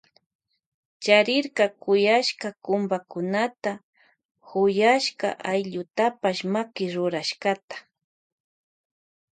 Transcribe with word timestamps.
Charirka 1.03 1.65
kuyaska 1.81 2.47
kumbakunata 2.63 3.71
y 3.79 3.81
huyashka 4.47 5.27
allkutapash 5.51 6.41
makirurashkata. 6.53 7.75